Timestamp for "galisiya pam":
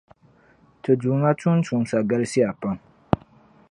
2.09-2.77